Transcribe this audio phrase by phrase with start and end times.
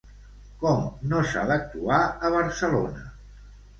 [0.61, 3.05] Com no s'ha d'actuar a Barcelona?